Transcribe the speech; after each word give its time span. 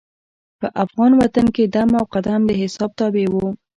په 0.59 0.67
افغان 0.83 1.11
وطن 1.21 1.45
کې 1.55 1.63
دم 1.73 1.89
او 1.99 2.05
قدم 2.13 2.41
د 2.45 2.51
حساب 2.61 2.89
تابع 2.99 3.27
وو. 3.33 3.47